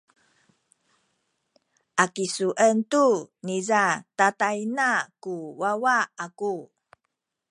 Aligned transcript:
a 2.03 2.05
kisuen 2.15 2.77
tu 2.91 3.05
niza 3.45 3.83
tatayna 4.17 4.89
ku 5.23 5.33
wawa 5.61 5.97
aku. 6.25 6.55